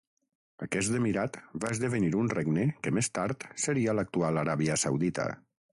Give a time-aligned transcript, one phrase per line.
[0.67, 5.33] Aquest emirat va esdevenir un regne que més tard seria l'actual Aràbia Saudita.